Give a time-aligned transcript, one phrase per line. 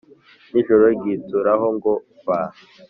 [0.51, 1.91] n’ijoro ryituraho ngo
[2.25, 2.39] ba